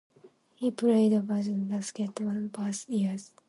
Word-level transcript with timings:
He 0.55 0.71
played 0.71 1.13
varsity 1.27 1.59
basketball 1.73 2.33
both 2.47 2.89
years. 2.89 3.33